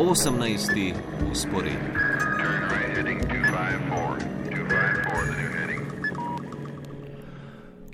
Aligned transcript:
18. 0.00 0.94
usporedni. 1.30 2.00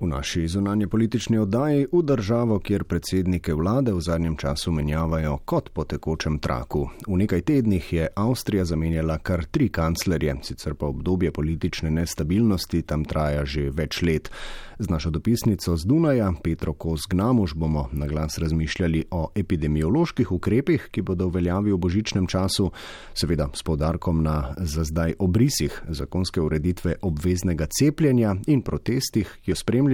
V 0.00 0.06
naši 0.06 0.48
zunanje 0.48 0.86
politični 0.86 1.38
oddaji 1.38 1.86
v 1.92 2.02
državo, 2.02 2.58
kjer 2.58 2.84
predsednike 2.84 3.54
vlade 3.54 3.92
v 3.92 4.00
zadnjem 4.00 4.36
času 4.36 4.72
menjavajo 4.72 5.38
kot 5.44 5.70
po 5.72 5.84
tekočem 5.84 6.38
traku. 6.38 6.88
V 7.08 7.16
nekaj 7.16 7.40
tednih 7.40 7.92
je 7.92 8.08
Avstrija 8.14 8.64
zamenjala 8.64 9.18
kar 9.18 9.44
tri 9.44 9.68
kanclerje, 9.68 10.36
sicer 10.42 10.74
pa 10.74 10.86
obdobje 10.86 11.32
politične 11.32 11.90
nestabilnosti 11.90 12.82
tam 12.82 13.04
traja 13.04 13.44
že 13.44 13.70
več 13.70 14.02
let. 14.02 14.30
Z 14.78 14.92
našo 14.92 15.08
dopisnico 15.10 15.76
z 15.76 15.84
Dunaja, 15.88 16.32
Petro 16.42 16.72
Kos-Gnamuš, 16.72 17.54
bomo 17.56 17.88
na 17.92 18.06
glas 18.06 18.38
razmišljali 18.38 19.04
o 19.10 19.30
epidemioloških 19.34 20.32
ukrepih, 20.32 20.88
ki 20.92 21.00
bodo 21.02 21.30
v 21.30 21.40
veljavi 21.40 21.72
v 21.72 21.78
božičnem 21.80 22.26
času, 22.28 22.68
seveda 23.16 23.48
s 23.56 23.64
povdarkom 23.64 24.20
na 24.20 24.52
za 24.60 24.84
zdaj 24.84 25.16
obrisih 25.18 25.72
zakonske 25.88 26.40
ureditve 26.40 26.94
obveznega 27.00 27.66
cepljenja 27.72 28.36
in 28.46 28.60
protestih, 28.60 29.32
ki 29.40 29.50
jo 29.50 29.56
spremljajo, 29.56 29.85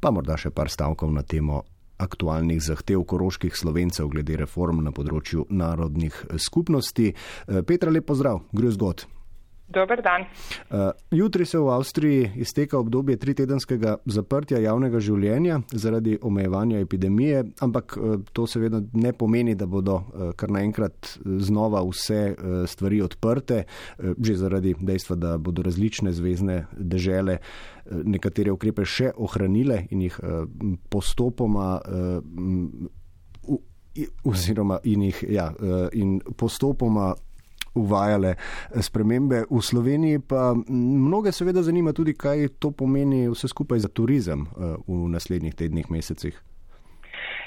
pa 0.00 0.10
morda 0.10 0.36
še 0.40 0.50
par 0.50 0.70
stavkov 0.72 1.12
na 1.12 1.22
temo 1.22 1.62
aktualnih 2.00 2.62
zahtev 2.64 3.04
koroških 3.04 3.56
slovencev 3.56 4.08
glede 4.08 4.38
reform 4.40 4.80
na 4.84 4.92
področju 4.92 5.46
narodnih 5.50 6.16
skupnosti. 6.40 7.12
Petra, 7.68 7.92
lep 7.92 8.08
pozdrav, 8.08 8.40
gre 8.56 8.72
zgod. 8.72 9.04
Dober 9.70 10.02
dan. 10.02 10.26
Uh, 10.70 10.90
jutri 11.10 11.46
se 11.46 11.58
v 11.58 11.68
Avstriji 11.70 12.30
izteka 12.36 12.78
obdobje 12.78 13.16
tritedenskega 13.22 13.96
zaprtja 14.04 14.58
javnega 14.58 14.98
življenja 14.98 15.60
zaradi 15.70 16.16
omejevanja 16.22 16.80
epidemije, 16.82 17.44
ampak 17.62 17.94
uh, 17.96 18.16
to 18.34 18.48
seveda 18.50 18.82
ne 18.92 19.12
pomeni, 19.14 19.54
da 19.54 19.68
bodo 19.70 20.00
uh, 20.00 20.32
kar 20.34 20.50
naenkrat 20.50 21.12
znova 21.22 21.84
vse 21.86 22.20
uh, 22.32 22.58
stvari 22.66 22.98
odprte, 23.06 23.62
uh, 23.62 24.12
že 24.18 24.40
zaradi 24.42 24.74
dejstva, 24.74 25.16
da 25.16 25.36
bodo 25.38 25.62
različne 25.62 26.10
zvezdne 26.18 26.64
dežele 26.74 27.38
uh, 27.38 28.02
nekatere 28.02 28.50
ukrepe 28.50 28.82
še 28.82 29.14
ohranile 29.22 29.84
in 29.94 30.02
jih 30.08 30.18
uh, 30.18 30.46
postopoma. 30.90 31.76
Uh, 31.86 32.88
Oziroma, 34.24 34.76
in, 34.86 35.02
jih, 35.08 35.18
ja, 35.34 35.48
in 35.98 36.20
postopoma 36.38 37.08
uvajale 37.74 38.34
eh, 38.34 38.82
spremembe. 38.82 39.44
V 39.50 39.62
Sloveniji 39.62 40.18
pa 40.18 40.54
mnoge 40.68 41.32
seveda 41.32 41.62
zanima 41.62 41.92
tudi, 41.92 42.14
kaj 42.14 42.48
to 42.58 42.70
pomeni 42.70 43.28
vse 43.28 43.48
skupaj 43.48 43.78
za 43.78 43.88
turizem 43.88 44.46
eh, 44.46 44.76
v 44.86 45.08
naslednjih 45.08 45.54
tednih, 45.54 45.90
mesecih. 45.90 46.42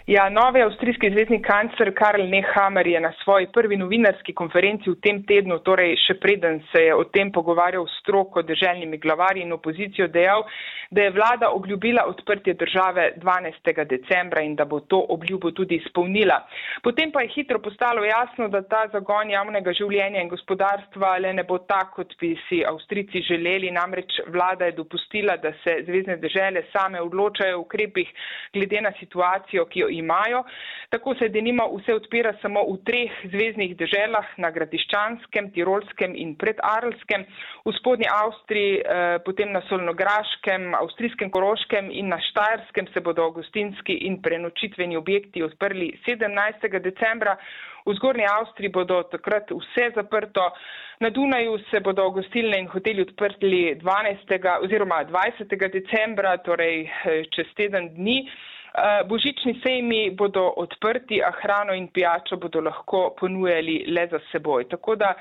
Ja, 0.08 0.30
novi 0.30 0.62
avstrijski 0.62 1.10
zvezdni 1.12 1.38
kancler 1.42 1.94
Karl 1.96 2.26
Nehammer 2.28 2.88
je 2.88 3.00
na 3.00 3.14
svoji 3.24 3.48
prvi 3.48 3.78
novinarski 3.78 4.34
konferenci 4.34 4.90
v 4.90 4.98
tem 5.00 5.22
tednu, 5.24 5.62
torej 5.64 5.94
še 5.96 6.18
preden 6.20 6.58
se 6.74 6.82
je 6.90 6.96
o 6.96 7.06
tem 7.08 7.30
pogovarjal 7.32 7.86
s 7.88 8.02
stroko 8.02 8.42
državnimi 8.44 9.00
glavarji 9.00 9.46
in 9.46 9.56
opozicijo, 9.56 10.10
dejal, 10.12 10.44
da 10.92 11.06
je 11.06 11.14
vlada 11.16 11.50
obljubila 11.56 12.04
odprtje 12.12 12.54
države 12.54 13.14
12. 13.22 13.86
decembra 13.94 14.44
in 14.44 14.58
da 14.60 14.66
bo 14.66 14.82
to 14.82 15.00
obljubo 15.16 15.52
tudi 15.52 15.80
izpolnila. 15.80 16.42
Potem 16.84 17.12
pa 17.12 17.24
je 17.24 17.32
hitro 17.38 17.60
postalo 17.60 18.04
jasno, 18.04 18.50
da 18.52 18.62
ta 18.62 18.84
zagon 18.92 19.32
javnega 19.32 19.72
življenja 19.72 20.20
in 20.20 20.34
gospodarstva 20.36 21.14
le 21.24 21.34
ne 21.34 21.48
bo 21.48 21.62
tak, 21.64 21.96
kot 21.96 22.12
bi 22.20 22.34
si 22.50 22.60
Avstrici 22.68 23.24
želeli. 23.24 23.72
Namreč 23.72 24.20
vlada 24.28 24.68
je 24.68 24.76
dopustila, 24.84 25.38
da 25.38 25.56
se 25.64 25.80
zvezdne 25.88 26.20
države 26.20 26.68
same 26.76 27.02
odločajo 27.02 27.58
o 27.58 27.64
ukrepih 27.64 28.12
glede 28.54 28.82
na 28.82 28.92
situacijo, 29.00 29.66
ki 29.72 29.80
jo 29.80 29.93
imajo. 29.94 30.44
Tako 30.90 31.16
se 31.16 31.30
denimo 31.30 31.66
vse 31.78 31.96
odpira 31.96 32.34
samo 32.42 32.66
v 32.70 32.78
treh 32.86 33.12
zvezdnih 33.32 33.76
državah, 33.78 34.34
na 34.38 34.52
Gradiščanskem, 34.52 35.52
Tirolskem 35.56 36.16
in 36.16 36.36
predarlskem, 36.38 37.26
v 37.66 37.74
spodnji 37.80 38.10
Avstriji, 38.12 38.80
eh, 38.80 39.18
potem 39.26 39.52
na 39.52 39.62
Solnograškem, 39.70 40.74
avstrijskem 40.76 41.32
Koroškem 41.32 41.92
in 41.92 42.10
na 42.10 42.20
Štajerskem 42.20 42.88
se 42.94 43.02
bodo 43.02 43.30
gostinski 43.32 43.94
in 44.08 44.22
prenočitveni 44.22 44.98
objekti 44.98 45.44
odprli 45.44 45.94
17. 46.06 46.80
decembra. 46.80 47.38
V 47.86 47.94
zgornji 47.98 48.26
Avstriji 48.32 48.72
bodo 48.72 49.02
takrat 49.12 49.52
vse 49.52 49.90
zaprto. 49.96 50.52
Na 51.00 51.10
Dunaju 51.10 51.58
se 51.70 51.80
bodo 51.80 52.10
gostilne 52.16 52.60
in 52.60 52.68
hoteli 52.72 53.02
odprli 53.02 53.76
12. 53.76 54.62
oziroma 54.64 55.04
20. 55.06 55.58
decembra, 55.72 56.38
torej 56.38 56.86
eh, 56.88 57.24
čez 57.36 57.48
teden 57.58 57.90
dni. 57.96 58.24
Eh, 58.74 59.04
božični 59.06 59.60
sejmi 59.62 60.10
bodo 60.18 60.48
odprti, 60.58 61.22
a 61.22 61.30
hrano 61.32 61.74
in 61.78 61.88
pijačo 61.94 62.40
bodo 62.42 62.62
lahko 62.62 63.14
ponujali 63.20 63.84
le 63.88 64.08
za 64.08 64.20
seboj. 64.32 64.66
Tako 64.70 64.96
da 64.96 65.14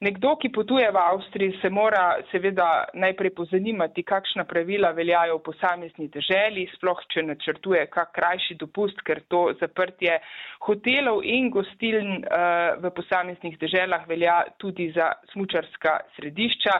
nekdo, 0.00 0.36
ki 0.38 0.52
potuje 0.54 0.86
v 0.94 1.00
Avstriji, 1.02 1.56
se 1.58 1.70
mora 1.74 2.20
seveda 2.30 2.84
najprej 2.94 3.34
pozanimati, 3.34 4.06
kakšna 4.06 4.44
pravila 4.46 4.92
veljajo 4.94 5.40
v 5.40 5.42
posamezni 5.42 6.06
državi, 6.08 6.68
sploh 6.76 7.02
če 7.10 7.26
načrtuje 7.32 7.82
kak 7.90 8.14
krajši 8.14 8.54
dopust, 8.62 9.02
ker 9.02 9.24
to 9.26 9.48
zaprtje 9.58 10.20
hotelov 10.68 11.24
in 11.26 11.50
gostiln 11.50 12.22
uh, 12.22 12.78
v 12.78 12.94
posameznih 12.94 13.58
državah 13.58 14.06
velja 14.06 14.44
tudi 14.62 14.92
za 14.94 15.16
smučarska 15.32 15.98
središča. 16.14 16.78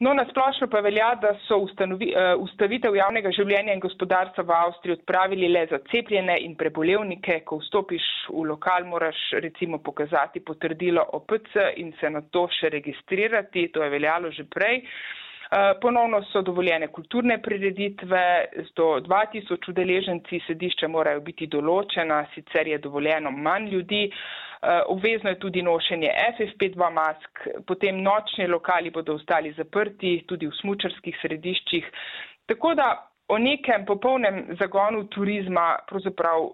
No, 0.00 0.14
nasplošno 0.16 0.70
pa 0.72 0.80
velja, 0.80 1.10
da 1.20 1.34
so 1.44 1.58
ustanovi, 1.60 2.06
uh, 2.16 2.30
ustavitev 2.40 2.94
javnega 2.96 3.32
življenja 3.36 3.74
in 3.76 3.82
gospodarstva 3.84 4.46
v 4.48 4.54
Avstriji 4.56 4.96
odpravili 4.96 5.50
le 5.52 5.66
za 5.68 5.76
cepljene 5.90 6.38
in 6.40 6.54
prebolevnike. 6.56 7.42
Ko 7.44 7.58
vstopiš 7.60 8.06
v 8.32 8.46
lokal, 8.48 8.88
moraš 8.88 9.20
recimo 9.44 9.82
pokazati 9.84 10.40
potrdilo 10.40 11.04
OPC 11.20 11.76
in 11.84 11.92
se 12.00 12.10
na 12.10 12.24
to 12.32 12.46
še 12.48 12.72
registrirati. 12.72 13.68
To 13.74 13.84
je 13.84 13.92
veljalo 13.92 14.32
že 14.32 14.48
prej. 14.48 14.80
Uh, 14.80 15.19
ponovno 15.80 16.22
so 16.32 16.42
dovoljene 16.42 16.86
kulturne 16.88 17.42
prireditve, 17.42 18.44
do 18.76 18.84
2000 19.06 19.70
udeleženci 19.70 20.40
sedišča 20.46 20.88
morajo 20.88 21.20
biti 21.20 21.46
določena, 21.46 22.24
sicer 22.34 22.68
je 22.68 22.78
dovoljeno 22.78 23.30
manj 23.30 23.68
ljudi. 23.72 24.04
Eh, 24.62 24.82
obvezno 24.86 25.30
je 25.30 25.38
tudi 25.38 25.62
nošenje 25.62 26.10
FFP2 26.36 26.90
mask, 26.92 27.38
potem 27.66 28.02
nočni 28.02 28.46
lokali 28.46 28.90
bodo 28.90 29.14
ostali 29.14 29.52
zaprti, 29.56 30.24
tudi 30.28 30.46
v 30.46 30.56
smučarskih 30.60 31.16
središčih. 31.22 31.86
Tako 32.46 32.74
da 32.74 32.88
o 33.28 33.38
nekem 33.38 33.86
popolnem 33.86 34.56
zagonu 34.60 35.06
turizma 35.08 35.78
pravzaprav 35.88 36.50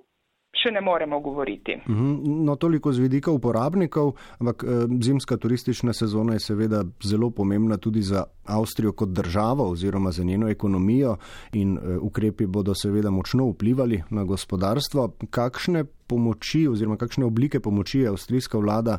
še 0.62 0.72
ne 0.74 0.80
moremo 0.80 1.20
govoriti. 1.20 1.76
Mhm, 1.88 2.44
no, 2.44 2.56
toliko 2.56 2.92
z 2.92 3.04
vidika 3.04 3.30
uporabnikov, 3.30 4.14
ampak 4.40 4.64
eh, 4.64 4.86
zimska 5.02 5.36
turistična 5.36 5.92
sezona 5.92 6.36
je 6.36 6.44
seveda 6.46 6.84
zelo 7.04 7.30
pomembna 7.30 7.76
tudi 7.76 8.02
za 8.02 8.24
Avstrijo 8.46 8.92
kot 8.92 9.08
državo 9.08 9.70
oziroma 9.70 10.12
za 10.12 10.24
njeno 10.24 10.48
ekonomijo 10.48 11.16
in 11.52 11.78
eh, 11.78 11.98
ukrepi 11.98 12.46
bodo 12.46 12.74
seveda 12.74 13.10
močno 13.10 13.48
vplivali 13.50 14.02
na 14.10 14.24
gospodarstvo. 14.24 15.10
Kakšne 15.30 15.84
pomoči 16.06 16.66
oziroma 16.68 16.96
kakšne 16.96 17.24
oblike 17.24 17.60
pomoči 17.60 18.00
je 18.00 18.08
avstrijska 18.08 18.58
vlada 18.58 18.98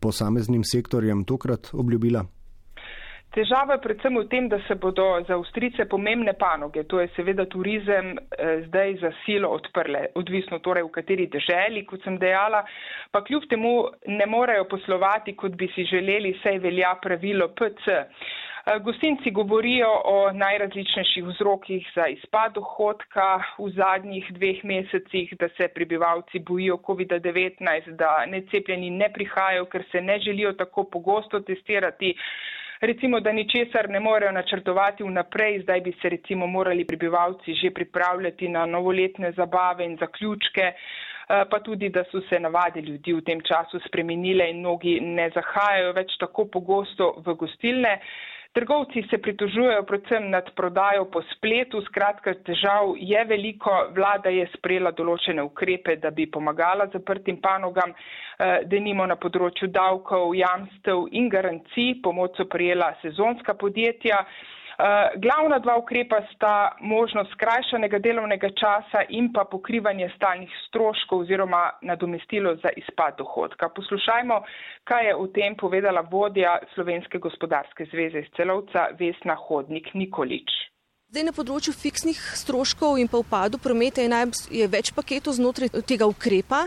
posameznim 0.00 0.64
sektorjem 0.64 1.24
tokrat 1.24 1.70
obljubila? 1.72 2.24
Težava 3.34 3.74
je 3.74 3.82
predvsem 3.82 4.14
v 4.14 4.28
tem, 4.30 4.44
da 4.46 4.60
se 4.68 4.76
bodo 4.78 5.04
za 5.26 5.34
Avstrice 5.34 5.88
pomembne 5.90 6.36
panoge, 6.38 6.84
to 6.86 7.00
je 7.02 7.08
seveda 7.16 7.48
turizem, 7.50 8.12
eh, 8.14 8.62
zdaj 8.68 8.94
za 9.00 9.10
silo 9.24 9.50
odprle, 9.56 10.06
odvisno 10.14 10.60
torej 10.62 10.86
v 10.86 10.92
kateri 10.94 11.26
državi, 11.26 11.82
kot 11.82 12.06
sem 12.06 12.18
dejala, 12.22 12.62
pa 13.10 13.24
kljub 13.26 13.48
temu 13.50 13.74
ne 14.06 14.26
morejo 14.26 14.68
poslovati, 14.70 15.34
kot 15.34 15.58
bi 15.58 15.66
si 15.74 15.82
želeli, 15.82 16.38
saj 16.44 16.62
velja 16.62 16.94
pravilo 17.02 17.48
PC. 17.58 17.90
Eh, 18.66 18.78
gostinci 18.78 19.30
govorijo 19.30 19.90
o 20.04 20.30
najrazličnejših 20.32 21.24
vzrokih 21.24 21.90
za 21.94 22.06
izpad 22.06 22.54
dohodka 22.54 23.42
v 23.58 23.70
zadnjih 23.74 24.30
dveh 24.38 24.64
mesecih, 24.64 25.34
da 25.40 25.48
se 25.58 25.68
prebivalci 25.74 26.38
bojijo 26.38 26.78
COVID-19, 26.86 27.96
da 27.98 28.26
necepljeni 28.26 28.90
ne 28.90 29.10
prihajajo, 29.12 29.66
ker 29.66 29.82
se 29.90 30.00
ne 30.00 30.18
želijo 30.18 30.52
tako 30.52 30.84
pogosto 30.84 31.40
testirati 31.40 32.14
recimo, 32.80 33.20
da 33.20 33.32
ničesar 33.32 33.90
ne 33.90 34.00
morejo 34.00 34.32
načrtovati 34.32 35.04
vnaprej, 35.04 35.60
zdaj 35.62 35.80
bi 35.80 35.92
se 36.02 36.08
recimo 36.08 36.46
morali 36.46 36.84
prebivalci 36.84 37.54
že 37.54 37.70
pripravljati 37.70 38.48
na 38.48 38.66
novoletne 38.66 39.32
zabave 39.32 39.84
in 39.84 39.96
zaključke, 39.96 40.62
eh, 40.62 41.44
pa 41.50 41.60
tudi, 41.60 41.88
da 41.88 42.04
so 42.04 42.20
se 42.28 42.40
navade 42.40 42.80
ljudi 42.80 43.12
v 43.12 43.22
tem 43.22 43.40
času 43.40 43.80
spremenile 43.86 44.50
in 44.50 44.58
mnogi 44.58 45.00
ne 45.00 45.30
zahajajo 45.30 45.92
več 45.92 46.16
tako 46.20 46.44
pogosto 46.44 47.14
v 47.26 47.34
gostilne. 47.34 48.00
Trgovci 48.54 49.02
se 49.10 49.18
pritožujejo 49.18 49.82
predvsem 49.82 50.28
nad 50.30 50.50
prodajo 50.54 51.08
po 51.10 51.22
spletu, 51.32 51.80
skratka 51.88 52.34
težav 52.46 52.92
je 52.96 53.24
veliko, 53.26 53.72
vlada 53.96 54.30
je 54.30 54.44
sprejela 54.52 54.92
določene 54.94 55.42
ukrepe, 55.42 55.96
da 55.98 56.12
bi 56.14 56.28
pomagala 56.30 56.86
zaprtim 56.92 57.40
panogam, 57.42 57.90
eh, 57.90 58.60
denimo 58.70 59.06
na 59.10 59.16
področju 59.16 59.66
davkov, 59.74 60.36
jamstev 60.38 61.08
in 61.10 61.28
garancij, 61.28 61.96
pomoč 62.02 62.38
so 62.38 62.46
prijela 62.46 62.92
sezonska 63.02 63.54
podjetja. 63.54 64.22
Glavna 65.16 65.58
dva 65.58 65.76
ukrepa 65.78 66.18
sta 66.34 66.72
možnost 66.80 67.30
skrajšanega 67.32 67.98
delovnega 67.98 68.50
časa 68.58 69.04
in 69.08 69.30
pa 69.32 69.44
pokrivanje 69.44 70.08
stalnih 70.16 70.50
stroškov 70.68 71.18
oziroma 71.26 71.70
nadomestilo 71.82 72.56
za 72.56 72.74
izpad 72.76 73.14
dohodka. 73.18 73.68
Poslušajmo, 73.68 74.42
kaj 74.84 75.06
je 75.06 75.16
o 75.16 75.26
tem 75.26 75.56
povedala 75.56 76.00
vodja 76.10 76.58
Slovenske 76.74 77.18
gospodarske 77.18 77.86
zveze 77.92 78.26
iz 78.26 78.30
celovca 78.36 78.88
Vesna 78.98 79.34
Hodnik 79.34 79.94
Nikolič. 79.94 80.73
Zdaj 81.14 81.28
na 81.28 81.30
področju 81.30 81.70
fiksnih 81.78 82.18
stroškov 82.34 82.96
in 82.98 83.06
pa 83.06 83.20
upadu 83.22 83.54
prometa 83.62 84.02
je, 84.02 84.08
naj, 84.10 84.32
je 84.50 84.66
več 84.66 84.88
paketov 84.96 85.36
znotraj 85.36 85.70
tega 85.86 86.08
ukrepa. 86.10 86.64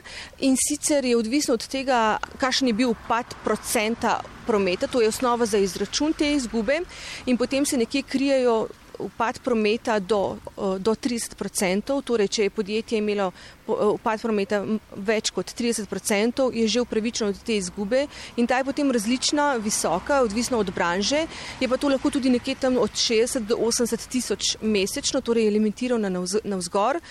In 0.47 0.55
sicer 0.55 1.03
je 1.03 1.17
odvisno 1.19 1.57
od 1.57 1.65
tega, 1.67 2.15
kakšen 2.39 2.69
je 2.71 2.77
bil 2.79 2.94
upad 2.94 3.35
procenta 3.44 4.21
prometa, 4.47 4.88
to 4.88 5.03
je 5.03 5.11
osnova 5.11 5.44
za 5.44 5.59
izračun 5.59 6.15
te 6.15 6.31
izgube. 6.38 6.79
In 7.27 7.35
potem 7.35 7.67
se 7.67 7.75
nekje 7.75 8.05
krijejo 8.07 8.69
upad 8.99 9.39
prometa 9.39 9.99
do, 9.99 10.38
do 10.79 10.94
30%, 10.95 12.01
torej 12.03 12.27
če 12.27 12.44
je 12.44 12.49
podjetje 12.49 12.97
imelo 12.97 13.31
upad 13.67 14.21
prometa 14.21 14.61
več 14.95 15.31
kot 15.35 15.51
30%, 15.51 16.49
je 16.53 16.67
že 16.67 16.81
upravičeno 16.81 17.29
od 17.29 17.41
te 17.44 17.57
izgube 17.57 18.05
in 18.38 18.47
ta 18.47 18.57
je 18.57 18.67
potem 18.67 18.91
različna, 18.91 19.55
visoka, 19.63 20.21
odvisno 20.21 20.59
od 20.59 20.71
branže, 20.71 21.25
je 21.59 21.67
pa 21.67 21.77
to 21.77 21.89
lahko 21.89 22.11
tudi 22.11 22.29
nekje 22.29 22.55
tam 22.55 22.77
od 22.77 22.91
60 22.91 23.47
do 23.47 23.57
80 23.57 24.07
tisoč 24.07 24.55
mesečno, 24.61 25.21
torej 25.21 25.45
je 25.45 25.55
limitirano 25.57 26.09
na 26.44 26.57
vzgor. 26.57 27.01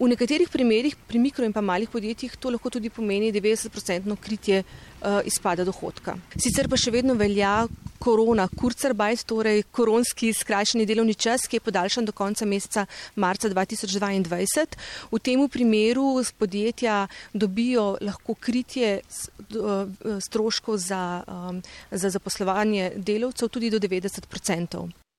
V 0.00 0.08
nekaterih 0.08 0.48
primerjih 0.48 0.94
pri 0.96 1.18
mikro 1.20 1.44
in 1.44 1.52
pa 1.52 1.60
malih 1.60 1.90
podjetjih 1.92 2.32
to 2.40 2.48
lahko 2.48 2.70
tudi 2.72 2.88
pomeni 2.88 3.28
90% 3.32 4.14
kritje 4.16 4.62
uh, 4.64 5.20
izpada 5.28 5.64
dohodka. 5.64 6.14
Sicer 6.40 6.70
pa 6.72 6.78
še 6.80 6.88
vedno 6.94 7.12
velja 7.20 7.66
korona 8.00 8.46
Kurzarbeit, 8.48 9.26
torej 9.28 9.66
koronski 9.76 10.30
skrajšani 10.32 10.86
delovni 10.88 11.12
čas, 11.12 11.44
ki 11.44 11.58
je 11.58 11.64
podaljšan 11.66 12.08
do 12.08 12.14
konca 12.16 12.48
meseca 12.48 12.86
marca 13.20 13.50
2022. 13.52 14.64
V 15.12 15.20
tem 15.20 15.44
primeru 15.52 16.24
podjetja 16.32 17.02
dobijo 17.34 17.98
lahko 18.00 18.38
kritje 18.40 19.02
uh, 19.04 19.84
stroškov 20.16 20.80
za, 20.80 21.02
um, 21.28 21.60
za 21.92 22.08
zaposlovanje 22.08 22.94
delavcev 22.96 23.52
tudi 23.52 23.68
do 23.68 23.76
90%. 23.76 25.09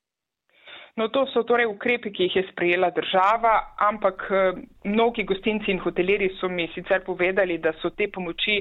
No, 0.96 1.08
to 1.08 1.24
so 1.32 1.44
torej 1.48 1.70
ukrepi, 1.72 2.12
ki 2.12 2.26
jih 2.28 2.36
je 2.36 2.44
sprejela 2.50 2.90
država, 2.92 3.54
ampak 3.80 4.26
eh, 4.30 4.58
mnogi 4.84 5.24
gostinci 5.24 5.72
in 5.72 5.80
hoteleri 5.80 6.28
so 6.40 6.50
mi 6.50 6.68
sicer 6.76 7.06
povedali, 7.06 7.58
da 7.64 7.72
so 7.80 7.90
te 7.96 8.10
pomoči 8.12 8.58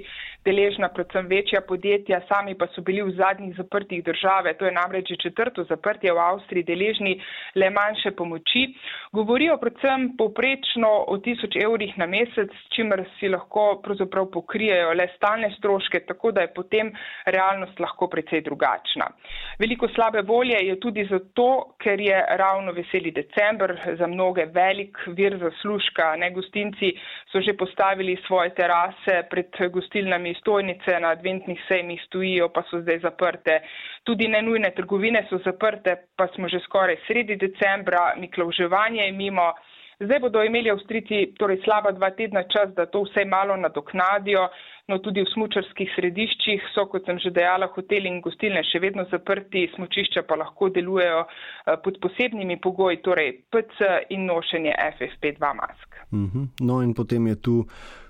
deležna 0.47 0.89
predvsem 0.95 1.27
večja 1.27 1.61
podjetja, 1.67 2.21
sami 2.29 2.55
pa 2.55 2.69
so 2.75 2.85
bili 2.87 3.03
v 3.03 3.17
zadnjih 3.19 3.57
zaprtih 3.57 4.05
države, 4.05 4.55
to 4.55 4.69
je 4.69 4.73
namreč 4.73 5.11
že 5.11 5.17
četrto 5.17 5.65
zaprtje 5.65 6.13
v 6.13 6.23
Avstriji, 6.23 6.65
deležni 6.65 7.17
le 7.57 7.71
manjše 7.71 8.15
pomoči. 8.15 8.67
Govorijo 9.13 9.59
predvsem 9.59 10.13
povprečno 10.19 10.91
o 11.09 11.19
tisoč 11.19 11.57
evrih 11.65 11.99
na 11.99 12.07
mesec, 12.07 12.55
čimer 12.77 13.03
si 13.19 13.29
lahko 13.29 13.81
pravzaprav 13.83 14.31
pokrijejo 14.31 14.95
le 14.95 15.09
stalne 15.17 15.51
stroške, 15.59 16.05
tako 16.07 16.31
da 16.33 16.47
je 16.47 16.55
potem 16.55 16.93
realnost 17.27 17.81
lahko 17.81 18.07
precej 18.07 18.47
drugačna. 18.47 19.11
Veliko 19.59 19.89
slabe 19.89 20.23
volje 20.23 20.63
je 20.63 20.79
tudi 20.81 21.09
zato, 21.11 21.75
ker 21.83 22.01
je 22.01 22.20
ravno 22.29 22.73
veseli 22.73 23.11
december, 23.11 23.75
za 23.99 24.07
mnoge 24.07 24.45
velik 24.55 24.99
vir 25.07 25.37
zaslužka. 25.39 26.17
Ne, 26.17 26.31
gostinci 26.31 26.93
so 27.33 27.41
že 27.41 27.57
postavili 27.57 28.17
svoje 28.27 28.55
terase 28.55 29.23
pred 29.31 29.51
gostilnami 29.73 30.35
stojnice, 30.35 31.01
na 31.01 31.09
adventnih 31.17 31.61
sejmih 31.69 32.03
stojijo, 32.07 32.49
pa 32.49 32.63
so 32.71 32.81
zdaj 32.81 32.99
zaprte. 32.99 33.61
Tudi 34.05 34.29
nenujne 34.29 34.71
trgovine 34.71 35.27
so 35.31 35.39
zaprte, 35.45 35.97
pa 36.17 36.29
smo 36.35 36.49
že 36.49 36.61
skoraj 36.61 36.97
sredi 37.07 37.37
decembra, 37.37 38.15
miklovževanje 38.17 39.03
je 39.05 39.13
mimo. 39.13 39.53
Zdaj 40.01 40.21
bodo 40.21 40.43
imeli 40.43 40.71
Avstrici 40.71 41.35
torej 41.39 41.61
slaba 41.65 41.93
dva 41.93 42.09
tedna 42.17 42.43
čas, 42.49 42.73
da 42.77 42.87
to 42.87 43.03
vse 43.05 43.25
malo 43.29 43.57
nadoknadijo. 43.57 44.49
No, 44.89 44.97
tudi 44.99 45.23
v 45.23 45.29
smučarskih 45.31 45.91
središčih 45.95 46.65
so, 46.75 46.87
kot 46.91 47.05
sem 47.07 47.19
že 47.23 47.31
dejala, 47.31 47.69
hoteli 47.71 48.09
in 48.11 48.19
gostilne 48.25 48.63
še 48.67 48.81
vedno 48.83 49.05
zaprti, 49.11 49.69
smučišča 49.77 50.25
pa 50.27 50.39
lahko 50.41 50.71
delujejo 50.73 51.21
eh, 51.27 51.77
pod 51.85 52.01
posebnimi 52.03 52.57
pogoji, 52.65 52.99
torej 53.05 53.31
PC 53.53 53.91
in 54.17 54.25
nošenje 54.27 54.73
FFP2 54.97 55.53
mask. 55.61 56.01
Mhm. 56.11 56.49
No 56.67 56.81
in 56.83 56.95
potem 56.97 57.29
je 57.31 57.37
tu 57.37 57.57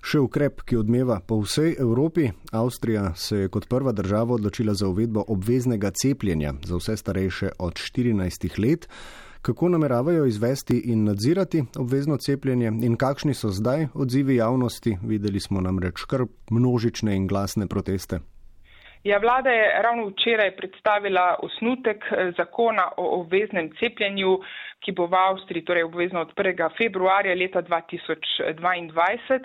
še 0.00 0.22
ukrep, 0.22 0.62
ki 0.64 0.78
odmeva 0.80 1.18
po 1.20 1.42
vsej 1.42 1.74
Evropi. 1.82 2.30
Avstrija 2.56 3.10
se 3.14 3.44
je 3.44 3.50
kot 3.52 3.68
prva 3.68 3.92
država 3.92 4.38
odločila 4.38 4.72
za 4.78 4.88
uvedbo 4.88 5.26
obveznega 5.28 5.90
cepljenja 5.90 6.54
za 6.64 6.78
vse 6.78 6.96
starejše 6.96 7.58
od 7.58 7.76
14 7.76 8.56
let 8.62 8.88
kako 9.42 9.68
nameravajo 9.68 10.24
izvesti 10.26 10.78
in 10.78 11.04
nadzirati 11.04 11.64
obvezno 11.76 12.16
cepljenje 12.16 12.66
in 12.66 12.96
kakšni 12.96 13.34
so 13.34 13.50
zdaj 13.50 13.86
odzivi 13.94 14.36
javnosti. 14.36 14.98
Videli 15.02 15.40
smo 15.40 15.60
namreč 15.60 16.04
kar 16.04 16.24
množične 16.50 17.16
in 17.16 17.26
glasne 17.26 17.66
proteste. 17.66 18.20
Ja, 19.04 19.18
vlada 19.18 19.50
je 19.50 19.82
ravno 19.82 20.06
včeraj 20.06 20.50
predstavila 20.56 21.36
osnutek 21.42 22.04
eh, 22.10 22.32
zakona 22.36 22.90
o 22.96 23.20
obveznem 23.20 23.70
cepljenju, 23.78 24.40
ki 24.84 24.92
bo 24.92 25.06
v 25.06 25.14
Avstriji 25.16 25.64
torej 25.64 25.84
obvezno 25.88 26.20
od 26.20 26.34
1. 26.36 26.68
februarja 26.76 27.34
leta 27.34 27.62
2022. 27.62 29.40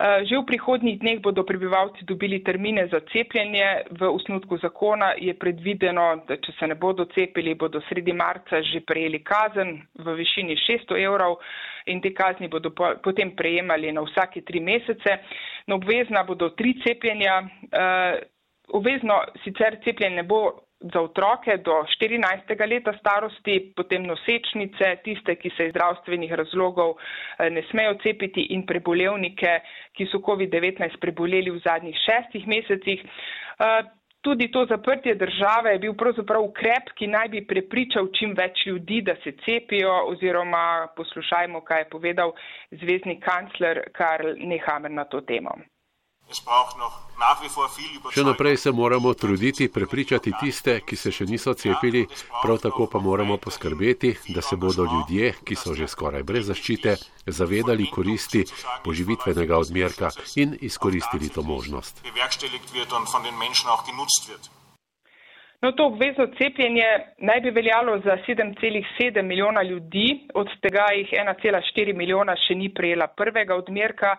Eh, 0.00 0.24
že 0.24 0.36
v 0.36 0.44
prihodnjih 0.46 0.98
dneh 1.00 1.20
bodo 1.20 1.44
prebivalci 1.48 2.04
dobili 2.04 2.44
termine 2.44 2.88
za 2.92 3.00
cepljenje. 3.12 3.88
V 3.90 4.08
osnutku 4.08 4.58
zakona 4.58 5.14
je 5.16 5.32
predvideno, 5.34 6.20
da 6.28 6.36
če 6.36 6.52
se 6.58 6.68
ne 6.68 6.74
bodo 6.74 7.06
cepili, 7.14 7.54
bodo 7.54 7.80
sredi 7.88 8.12
marca 8.12 8.60
že 8.62 8.80
prejeli 8.80 9.22
kazen 9.24 9.80
v 9.96 10.14
višini 10.20 10.56
600 10.56 11.00
evrov 11.00 11.38
in 11.86 12.02
te 12.04 12.12
kazni 12.12 12.48
bodo 12.48 12.68
potem 12.76 13.32
prejemali 13.36 13.92
na 13.92 14.04
vsake 14.04 14.44
tri 14.44 14.60
mesece. 14.60 15.16
No, 15.66 15.80
obvezna 15.80 16.22
bodo 16.28 16.50
tri 16.50 16.76
cepljenja. 16.84 17.40
Obvezno 18.72 19.22
sicer 19.44 19.78
cepljenje 19.84 20.16
ne 20.16 20.22
bo 20.22 20.40
za 20.80 21.00
otroke 21.00 21.56
do 21.56 21.84
14. 22.00 22.66
leta 22.68 22.92
starosti, 22.98 23.72
potem 23.76 24.06
nosečnice, 24.08 24.96
tiste, 25.04 25.36
ki 25.36 25.50
se 25.56 25.66
iz 25.68 25.72
zdravstvenih 25.74 26.32
razlogov 26.32 26.94
eh, 26.96 27.50
ne 27.50 27.62
smejo 27.70 27.98
cepiti 28.02 28.46
in 28.56 28.64
prebolevnike, 28.66 29.58
ki 29.96 30.06
so 30.08 30.22
COVID-19 30.24 30.96
preboleli 31.00 31.52
v 31.52 31.60
zadnjih 31.64 31.96
šestih 32.06 32.46
mesecih. 32.48 33.02
Eh, 33.04 33.82
tudi 34.24 34.48
to 34.52 34.64
zaprtje 34.66 35.14
države 35.14 35.72
je 35.72 35.82
bil 35.84 35.94
pravzaprav 35.94 36.44
ukrep, 36.48 36.94
ki 36.96 37.06
naj 37.12 37.28
bi 37.28 37.44
prepričal 37.46 38.08
čim 38.16 38.32
več 38.36 38.64
ljudi, 38.66 39.02
da 39.02 39.18
se 39.24 39.34
cepijo 39.44 39.92
oziroma 40.14 40.88
poslušajmo, 40.96 41.60
kaj 41.60 41.84
je 41.84 41.90
povedal 41.92 42.32
zvezdni 42.70 43.20
kancler 43.20 43.82
Karl 43.92 44.32
Nehammer 44.38 44.90
na 44.90 45.04
to 45.04 45.20
temo. 45.20 45.58
Še 48.14 48.22
naprej 48.22 48.56
se 48.56 48.70
moramo 48.70 49.14
truditi 49.14 49.66
prepričati 49.68 50.32
tiste, 50.40 50.76
ki 50.86 50.96
se 50.96 51.10
še 51.12 51.24
niso 51.26 51.54
cepili, 51.58 52.04
prav 52.42 52.60
tako 52.62 52.86
pa 52.92 53.00
moramo 53.02 53.36
poskrbeti, 53.36 54.12
da 54.34 54.42
se 54.42 54.56
bodo 54.56 54.86
ljudje, 54.86 55.32
ki 55.44 55.58
so 55.58 55.74
že 55.74 55.88
skoraj 55.90 56.22
brez 56.22 56.46
zaščite, 56.46 56.94
zavedali 57.26 57.90
koristi 57.90 58.44
poživitvenega 58.84 59.58
odmerka 59.58 60.12
in 60.36 60.54
izkoristili 60.60 61.32
to 61.34 61.42
možnost. 61.42 62.00
No, 65.60 65.72
to 65.76 65.86
obvezno 65.90 66.24
cepljenje 66.38 66.86
naj 67.18 67.40
bi 67.44 67.50
veljalo 67.50 67.98
za 68.06 68.16
7,7 68.28 69.22
milijona 69.22 69.62
ljudi, 69.62 70.28
od 70.34 70.48
tega 70.62 70.86
jih 70.96 71.10
1,4 71.12 71.96
milijona 71.96 72.38
še 72.46 72.54
ni 72.54 72.70
prejela 72.72 73.10
prvega 73.12 73.58
odmerka. 73.60 74.14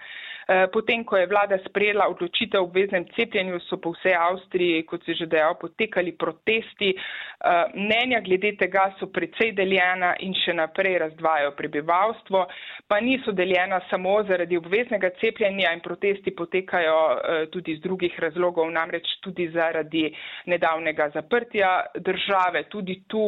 Eh, 0.52 0.68
potem, 0.68 1.04
ko 1.08 1.16
je 1.18 1.28
vlada 1.32 1.56
sprejela 1.64 2.10
odločitev 2.12 2.60
o 2.60 2.66
obveznem 2.68 3.06
cepljenju, 3.16 3.60
so 3.70 3.78
po 3.80 3.94
vsej 3.96 4.16
Avstriji, 4.20 4.84
kot 4.84 5.06
se 5.08 5.14
že 5.16 5.26
dejal, 5.32 5.56
potekali 5.56 6.12
protesti. 6.12 6.90
Eh, 6.92 7.72
mnenja 7.76 8.20
glede 8.20 8.52
tega 8.60 8.90
so 9.00 9.08
precej 9.08 9.54
deljena 9.56 10.12
in 10.20 10.36
še 10.36 10.54
naprej 10.58 10.98
razdvajajo 11.06 11.54
prebivalstvo, 11.56 12.44
pa 12.88 13.00
niso 13.00 13.32
deljena 13.32 13.80
samo 13.90 14.18
zaradi 14.28 14.58
obveznega 14.60 15.14
cepljenja 15.22 15.72
in 15.72 15.80
protesti 15.80 16.36
potekajo 16.36 17.00
eh, 17.16 17.48
tudi 17.54 17.78
iz 17.78 17.82
drugih 17.82 18.20
razlogov, 18.20 18.68
namreč 18.76 19.08
tudi 19.24 19.48
zaradi 19.56 20.10
nedavnega 20.52 21.10
zaprtja 21.16 21.72
države. 21.96 22.66
Tudi 22.70 23.04
tu 23.08 23.24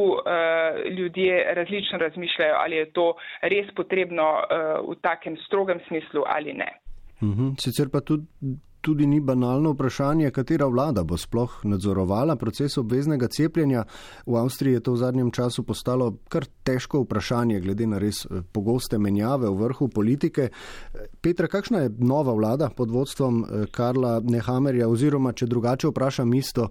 ljudje 0.90 1.54
različno 1.54 1.98
razmišljajo, 2.00 2.56
ali 2.58 2.76
je 2.76 2.92
to 2.92 3.08
res 3.42 3.72
potrebno 3.76 4.28
v 4.88 4.96
takem 5.02 5.38
strogem 5.46 5.80
smislu 5.88 6.24
ali 6.28 6.54
ne. 6.54 6.83
Uhum. 7.22 7.56
Sicer 7.60 7.90
pa 7.90 8.02
tudi, 8.02 8.26
tudi 8.84 9.08
ni 9.08 9.20
banalno 9.20 9.72
vprašanje, 9.72 10.32
katera 10.32 10.68
vlada 10.68 11.04
bo 11.04 11.18
sploh 11.18 11.60
nadzorovala 11.64 12.36
proces 12.36 12.78
obveznega 12.78 13.28
cepljenja. 13.28 13.86
V 14.26 14.36
Avstriji 14.36 14.74
je 14.74 14.80
to 14.80 14.94
v 14.94 14.98
zadnjem 14.98 15.32
času 15.32 15.64
postalo 15.64 16.18
kar 16.30 16.46
težko 16.64 17.06
vprašanje, 17.06 17.62
glede 17.64 17.88
na 17.88 18.02
res 18.04 18.26
eh, 18.26 18.42
pogoste 18.52 19.00
menjave 19.00 19.48
v 19.50 19.62
vrhu 19.62 19.88
politike. 19.88 20.50
Petra, 21.22 21.48
kakšna 21.48 21.86
je 21.86 21.94
nova 21.98 22.36
vlada 22.36 22.70
pod 22.70 22.92
vodstvom 22.92 23.40
eh, 23.44 23.66
Karla 23.72 24.20
Nehamerja 24.20 24.90
oziroma, 24.92 25.32
če 25.32 25.48
drugače 25.48 25.94
vprašam 25.94 26.34
isto, 26.34 26.68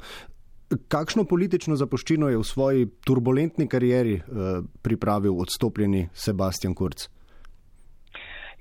Kakšno 0.88 1.26
politično 1.28 1.76
zapuščino 1.76 2.30
je 2.32 2.38
v 2.40 2.44
svoji 2.48 2.86
turbulentni 3.04 3.66
karieri 3.68 4.14
eh, 4.16 4.62
pripravil 4.82 5.36
odstopljeni 5.44 6.06
Sebastian 6.14 6.74
Kurz? 6.74 7.10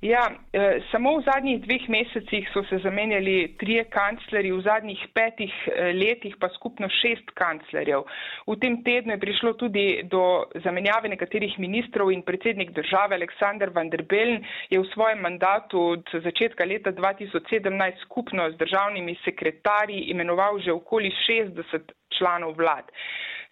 Ja, 0.02 0.32
eh, 0.54 0.82
samo 0.90 1.12
v 1.18 1.22
zadnjih 1.22 1.60
dveh 1.62 1.84
mesecih 1.94 2.48
so 2.54 2.64
se 2.66 2.80
zamenjali 2.82 3.54
trije 3.62 3.84
kancleri, 3.94 4.50
v 4.52 4.64
zadnjih 4.66 5.04
petih 5.14 5.54
eh, 5.68 5.92
letih 5.94 6.40
pa 6.42 6.50
skupno 6.56 6.90
šest 6.90 7.30
kanclerjev. 7.38 8.02
V 8.48 8.56
tem 8.58 8.80
tednu 8.82 9.14
je 9.14 9.20
prišlo 9.22 9.54
tudi 9.62 10.02
do 10.10 10.50
zamenjave 10.66 11.14
nekaterih 11.14 11.54
ministrov 11.60 12.10
in 12.12 12.26
predsednik 12.26 12.74
države 12.74 13.20
Aleksandr 13.22 13.70
van 13.70 13.94
der 13.94 14.02
Bellen 14.02 14.42
je 14.74 14.82
v 14.82 14.90
svojem 14.90 15.22
mandatu 15.22 15.86
od 15.94 16.10
začetka 16.24 16.66
leta 16.66 16.90
2017 16.92 18.02
skupno 18.02 18.50
z 18.50 18.58
državnimi 18.58 19.20
sekretarji 19.22 20.10
imenoval 20.10 20.58
že 20.66 20.74
okoli 20.74 21.14
60 21.30 21.94
članov 22.18 22.58
vlad. 22.58 22.90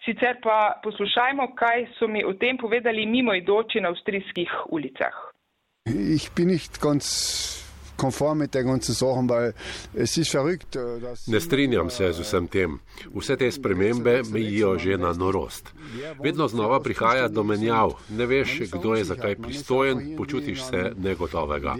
Sicer 0.05 0.41
pa 0.41 0.81
poslušajmo, 0.83 1.53
kaj 1.55 1.87
so 1.99 2.07
mi 2.07 2.25
o 2.25 2.33
tem 2.33 2.57
povedali 2.57 3.05
mimoidoči 3.05 3.81
na 3.81 3.93
avstrijskih 3.93 4.49
ulicah. 4.73 5.29
Ich 5.85 6.31
bin 6.31 6.47
nicht 6.47 6.81
ganz 6.81 7.63
konform 7.97 8.37
mit 8.37 8.53
der 8.53 8.63
ganzen 8.63 8.93
Sache, 8.93 9.23
weil 9.27 9.53
es 9.93 10.17
ist 10.17 10.31
verrückt. 10.31 10.75
Äh, 10.75 11.01
ne 11.27 11.39
strinjam 11.41 11.89
se 11.89 12.13
z 12.13 12.19
vsem 12.19 12.47
tem. 12.47 12.79
Vse 13.13 13.37
te 13.37 13.51
spremembe 13.51 14.23
mejijo 14.31 14.77
že 14.79 14.97
na 14.97 15.13
norost. 15.13 15.73
Vedno 16.23 16.47
znova 16.47 16.79
prihaja 16.79 17.27
do 17.27 17.43
menjav. 17.43 17.93
Ne 18.09 18.25
veš, 18.25 18.71
kdo 18.71 18.95
je 18.95 19.03
zakaj 19.03 19.35
pristojen, 19.35 20.15
počutiš 20.17 20.63
se 20.63 20.91
negotovega. 20.97 21.75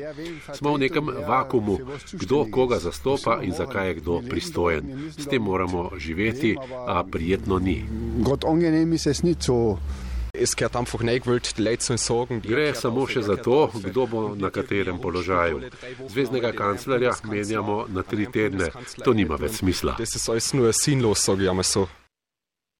Smo 0.53 0.73
v 0.75 0.79
nekem 0.79 1.07
vakumu, 1.27 1.79
kdo 2.11 2.45
koga 2.51 2.79
zastopa 2.79 3.39
in 3.43 3.53
zakaj 3.53 3.87
je 3.87 3.93
kdo 3.93 4.21
pristojen. 4.29 5.11
S 5.17 5.25
tem 5.25 5.41
moramo 5.41 5.91
živeti, 5.97 6.57
a 6.87 7.03
prijetno 7.03 7.59
ni. 7.59 7.85
Gott 8.19 8.43
angenehm 8.43 8.93
ist 8.93 9.07
es 9.07 9.23
nicht 9.23 9.43
so. 9.43 9.77
Gre 12.43 12.73
samo 12.73 13.05
še 13.07 13.21
za 13.27 13.35
to, 13.35 13.69
kdo 13.85 14.05
bo 14.07 14.21
na 14.35 14.49
katerem 14.49 14.99
položaju. 15.01 15.61
Zvezdnega 16.07 16.51
kanclerja 16.57 17.15
menjamo 17.29 17.85
na 17.89 18.03
tri 18.03 18.27
tedne. 18.31 18.71
To 19.05 19.13
nima 19.13 19.39
več 19.39 19.59
smisla. 19.61 19.97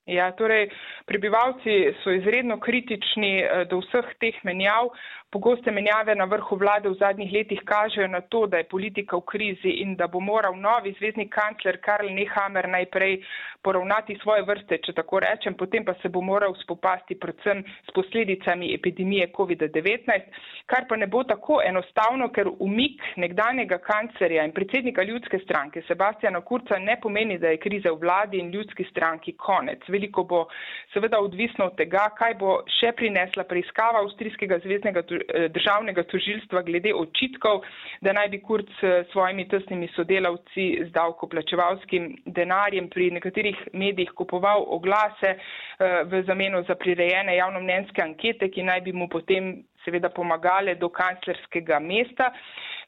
Ja, 0.10 0.32
torej, 0.34 0.72
prebivalci 1.06 1.94
so 2.02 2.12
izredno 2.12 2.58
kritični 2.60 3.34
eh, 3.42 3.66
do 3.70 3.78
vseh 3.84 4.08
teh 4.22 4.38
menjav. 4.44 4.90
Pogoste 5.32 5.70
menjave 5.72 6.16
na 6.16 6.26
vrhu 6.26 6.56
vlade 6.58 6.90
v 6.90 6.96
zadnjih 6.98 7.30
letih 7.34 7.60
kažejo 7.62 8.08
na 8.10 8.22
to, 8.22 8.48
da 8.50 8.58
je 8.58 8.66
politika 8.70 9.18
v 9.18 9.28
krizi 9.30 9.74
in 9.84 9.92
da 9.96 10.08
bo 10.08 10.20
moral 10.20 10.56
novi 10.58 10.96
zvezdni 10.98 11.28
kancler 11.30 11.78
Karl 11.86 12.10
Nehammer 12.10 12.66
najprej 12.70 13.20
poravnati 13.62 14.16
svoje 14.24 14.42
vrste, 14.48 14.80
če 14.82 14.96
tako 14.98 15.20
rečem, 15.22 15.54
potem 15.54 15.86
pa 15.86 15.94
se 16.02 16.10
bo 16.10 16.22
moral 16.26 16.56
spopasti 16.64 17.20
predvsem 17.20 17.62
s 17.62 17.94
posledicami 17.94 18.72
epidemije 18.74 19.28
COVID-19, 19.36 20.26
kar 20.66 20.88
pa 20.90 20.98
ne 20.98 21.06
bo 21.08 21.22
tako 21.24 21.60
enostavno, 21.62 22.32
ker 22.34 22.50
umik 22.60 23.04
nekdanjega 23.22 23.78
kanclerja 23.86 24.48
in 24.48 24.56
predsednika 24.56 25.04
ljudske 25.04 25.42
stranke 25.44 25.86
Sebastiana 25.88 26.42
Kurca 26.42 26.80
ne 26.80 26.98
pomeni, 27.02 27.38
da 27.38 27.54
je 27.54 27.62
kriza 27.62 27.94
v 27.94 28.02
vladi 28.02 28.42
in 28.42 28.50
ljudski 28.50 28.88
stranki 28.90 29.36
konec. 29.38 29.86
Veliko 29.94 30.24
bo 30.24 30.48
seveda 30.94 31.22
odvisno 31.22 31.70
od 31.70 31.78
tega, 31.78 32.08
kaj 32.18 32.40
bo 32.42 32.64
še 32.80 32.96
prinesla 32.98 33.46
preiskava 33.46 34.02
avstrijskega 34.02 34.62
zvezdnega 34.66 35.06
državnega 35.50 36.04
tožilstva 36.04 36.62
glede 36.62 36.94
očitkov, 36.96 37.64
da 38.02 38.14
naj 38.14 38.30
bi 38.30 38.42
Kurc 38.42 38.70
s 38.80 39.12
svojimi 39.12 39.48
tesnimi 39.48 39.90
sodelavci 39.96 40.66
z 40.86 40.92
davkoplačevalskim 40.96 42.10
denarjem 42.26 42.90
pri 42.90 43.12
nekaterih 43.12 43.58
medijih 43.74 44.12
kupoval 44.16 44.66
oglase 44.68 45.36
eh, 45.36 46.04
v 46.04 46.24
zameno 46.24 46.64
za 46.68 46.76
prirejene 46.76 47.36
javnomnenjske 47.36 48.04
ankete, 48.04 48.50
ki 48.50 48.64
naj 48.64 48.82
bi 48.82 48.94
mu 48.94 49.10
potem 49.10 49.64
seveda 49.86 50.10
pomagale 50.10 50.76
do 50.76 50.90
kanclerskega 50.90 51.80
mesta. 51.80 52.34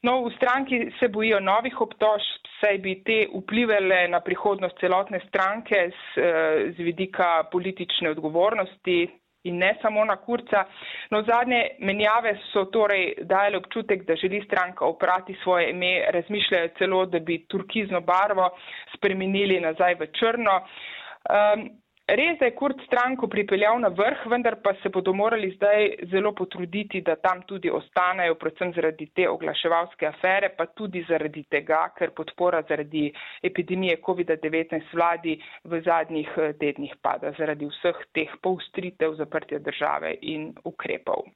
No, 0.02 0.24
v 0.24 0.32
stranki 0.36 0.78
se 0.98 1.08
bojijo 1.08 1.40
novih 1.40 1.80
obtožb, 1.80 2.48
saj 2.60 2.78
bi 2.82 2.96
te 3.06 3.22
vplivele 3.30 4.08
na 4.10 4.20
prihodnost 4.20 4.78
celotne 4.80 5.20
stranke 5.28 5.90
z, 5.90 6.18
eh, 6.18 6.72
z 6.76 6.88
vidika 6.90 7.48
politične 7.52 8.10
odgovornosti, 8.10 9.21
in 9.44 9.58
ne 9.58 9.76
samo 9.82 10.04
na 10.04 10.16
kurca. 10.16 10.64
No, 11.10 11.22
zadnje 11.22 11.62
menjave 11.78 12.36
so 12.52 12.64
torej 12.64 13.14
dajale 13.22 13.58
občutek, 13.58 14.04
da 14.06 14.16
želi 14.16 14.42
stranka 14.46 14.84
oprati 14.84 15.36
svoje 15.42 15.70
ime, 15.70 15.92
razmišljajo 16.10 16.68
celo, 16.78 17.06
da 17.06 17.18
bi 17.18 17.44
turkizno 17.48 18.00
barvo 18.00 18.50
spremenili 18.96 19.60
nazaj 19.60 19.94
v 19.94 20.10
črno. 20.18 20.60
Um, 21.30 21.81
Res, 22.08 22.38
da 22.38 22.48
je 22.48 22.54
Kurt 22.58 22.80
stranko 22.82 23.28
pripeljal 23.30 23.76
na 23.80 23.88
vrh, 23.94 24.24
vendar 24.30 24.56
pa 24.62 24.72
se 24.82 24.90
bodo 24.90 25.12
morali 25.14 25.52
zdaj 25.54 25.84
zelo 26.10 26.32
potruditi, 26.34 27.00
da 27.00 27.14
tam 27.16 27.44
tudi 27.46 27.70
ostanejo, 27.70 28.34
predvsem 28.40 28.72
zaradi 28.74 29.06
te 29.14 29.28
oglaševalske 29.30 30.08
afere, 30.08 30.48
pa 30.56 30.66
tudi 30.66 31.04
zaradi 31.08 31.44
tega, 31.54 31.84
ker 31.98 32.10
podpora 32.10 32.64
zaradi 32.68 33.04
epidemije 33.50 34.00
COVID-19 34.08 34.90
vladi 34.98 35.36
v 35.64 35.80
zadnjih 35.86 36.32
eh, 36.36 36.56
tednih 36.58 36.96
pada, 37.06 37.30
zaradi 37.38 37.70
vseh 37.70 38.02
teh 38.18 38.34
poustritev 38.42 39.14
zaprtja 39.22 39.62
države 39.62 40.16
in 40.34 40.50
ukrepov. 40.64 41.30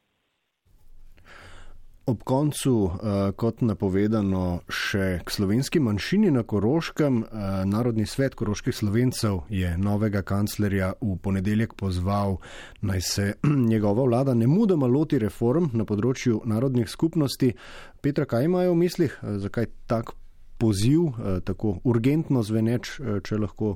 Ob 2.07 2.23
koncu, 2.23 2.91
eh, 2.91 3.33
kot 3.35 3.61
napovedano, 3.67 4.61
še 4.71 5.25
k 5.27 5.33
slovenski 5.35 5.81
manjšini 5.83 6.31
na 6.31 6.45
Koroškem. 6.47 7.17
Eh, 7.25 7.65
Narodni 7.67 8.07
svet 8.07 8.35
koroških 8.35 8.75
slovencev 8.75 9.41
je 9.51 9.73
novega 9.79 10.23
kanclerja 10.23 10.93
v 11.01 11.17
ponedeljek 11.19 11.75
pozval, 11.75 12.37
naj 12.81 13.01
se 13.01 13.35
njegova 13.73 14.05
vlada 14.05 14.35
ne 14.35 14.47
mudoma 14.47 14.87
loti 14.87 15.19
reform 15.19 15.67
na 15.73 15.85
področju 15.85 16.45
narodnih 16.45 16.87
skupnosti. 16.89 17.57
Petra, 18.01 18.25
kaj 18.25 18.45
imajo 18.45 18.77
v 18.77 18.81
mislih? 18.85 19.19
Eh, 19.23 19.39
zakaj 19.43 19.67
tak 19.87 20.15
poziv, 20.59 21.11
tako 21.45 21.81
urgentno 21.85 22.41
zveneč, 22.43 22.95
če 22.97 23.37
lahko 23.37 23.75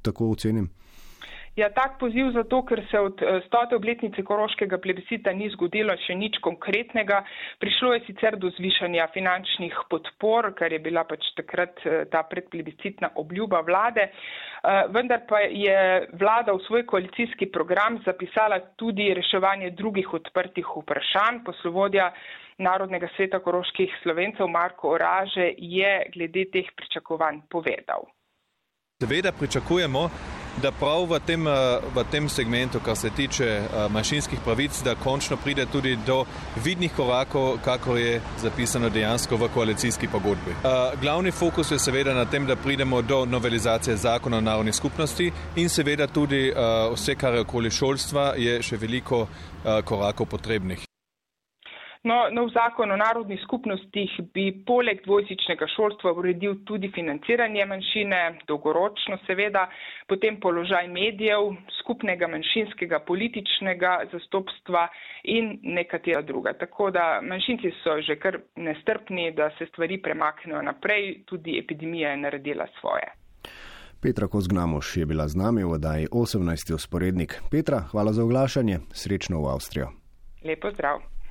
tako 0.00 0.30
ocenim? 0.32 0.70
Ja, 1.54 1.68
tak 1.70 2.00
poziv 2.00 2.32
zato, 2.34 2.64
ker 2.66 2.80
se 2.90 2.98
od 2.98 3.20
eh, 3.22 3.36
stote 3.46 3.76
obletnice 3.76 4.22
koroškega 4.26 4.78
plebiscita 4.82 5.30
ni 5.38 5.46
zgodilo 5.52 5.94
še 6.02 6.16
nič 6.18 6.40
konkretnega. 6.42 7.20
Prišlo 7.62 7.92
je 7.94 8.00
sicer 8.08 8.34
do 8.42 8.50
zvišanja 8.56 9.06
finančnih 9.14 9.76
podpor, 9.90 10.50
kar 10.58 10.74
je 10.74 10.80
bila 10.82 11.04
pač 11.06 11.28
takrat 11.38 11.78
eh, 11.86 12.02
ta 12.10 12.24
predplebiscitna 12.26 13.12
obljuba 13.22 13.62
vlade, 13.62 14.08
eh, 14.10 14.82
vendar 14.90 15.22
pa 15.30 15.44
je 15.46 16.08
vlada 16.18 16.56
v 16.58 16.64
svoj 16.66 16.86
koalicijski 16.90 17.46
program 17.54 18.02
zapisala 18.02 18.58
tudi 18.74 19.12
reševanje 19.14 19.70
drugih 19.78 20.10
odprtih 20.18 20.74
vprašanj. 20.82 21.44
Poslovodja 21.46 22.10
Narodnega 22.58 23.08
sveta 23.16 23.40
koroških 23.42 23.94
slovencev 24.02 24.46
Marko 24.46 24.92
Oraže 24.94 25.54
je 25.58 25.94
glede 26.14 26.44
teh 26.54 26.66
pričakovanj 26.76 27.40
povedal. 27.50 28.06
Seveda 29.02 29.32
pričakujemo, 29.34 30.06
da 30.62 30.70
prav 30.70 31.06
v 31.10 31.18
tem, 31.26 31.46
eh, 31.46 31.52
v 31.94 32.04
tem 32.10 32.28
segmentu, 32.28 32.80
kar 32.80 32.96
se 32.96 33.10
tiče 33.10 33.44
eh, 33.44 33.88
manjšinskih 33.90 34.40
pravic, 34.44 34.82
da 34.84 34.94
končno 34.94 35.36
pride 35.36 35.66
tudi 35.66 35.96
do 36.06 36.24
vidnih 36.64 36.92
korakov, 36.92 37.58
kako 37.64 37.96
je 37.96 38.20
zapisano 38.42 38.88
dejansko 38.88 39.36
v 39.36 39.48
koalicijski 39.54 40.08
pogodbi. 40.08 40.50
Eh, 40.50 40.96
glavni 41.00 41.30
fokus 41.30 41.70
je 41.70 41.78
seveda 41.78 42.14
na 42.14 42.24
tem, 42.24 42.46
da 42.46 42.56
pridemo 42.56 43.02
do 43.02 43.24
novelizacije 43.24 43.96
zakona 43.96 44.36
o 44.36 44.40
narodnih 44.40 44.74
skupnosti 44.74 45.32
in 45.56 45.68
seveda 45.68 46.06
tudi 46.06 46.52
vse, 46.92 47.14
kar 47.14 47.34
je 47.34 47.40
okoli 47.40 47.70
šolstva, 47.70 48.34
je 48.36 48.62
še 48.62 48.76
veliko 48.76 49.26
korakov 49.84 50.26
potrebnih. 50.26 50.93
No, 52.04 52.28
nov 52.36 52.50
zakon 52.52 52.90
o 52.92 52.96
narodnih 53.00 53.40
skupnostih 53.46 54.10
bi 54.34 54.50
poleg 54.66 54.98
dvojsičnega 55.06 55.66
šolstva 55.72 56.10
uredil 56.12 56.58
tudi 56.68 56.90
financiranje 56.92 57.64
manjšine, 57.64 58.18
dolgoročno 58.48 59.16
seveda, 59.26 59.62
potem 60.08 60.36
položaj 60.40 60.88
medijev, 60.92 61.54
skupnega 61.78 62.28
manjšinskega 62.28 62.98
političnega 63.08 63.94
zastopstva 64.12 64.82
in 65.32 65.58
nekatera 65.62 66.20
druga. 66.22 66.52
Tako 66.52 66.90
da 66.90 67.06
manjšinci 67.24 67.72
so 67.80 67.96
že 68.04 68.18
kar 68.20 68.36
nestrpni, 68.56 69.30
da 69.32 69.48
se 69.58 69.66
stvari 69.72 69.96
premaknejo 70.02 70.60
naprej, 70.62 71.24
tudi 71.24 71.56
epidemija 71.58 72.10
je 72.10 72.20
naredila 72.26 72.68
svoje. 72.80 73.08
Petra 74.02 74.28
Kozgnamoš 74.28 74.96
je 74.96 75.06
bila 75.06 75.28
z 75.28 75.40
nami 75.40 75.64
v 75.64 75.72
oddaji 75.80 76.12
18. 76.12 76.74
usporednik. 76.74 77.40
Petra, 77.50 77.80
hvala 77.80 78.12
za 78.12 78.24
oglašanje, 78.24 78.78
srečno 78.92 79.40
v 79.40 79.56
Avstrijo. 79.56 79.88
Lepo 80.44 80.70
zdrav. 80.70 81.13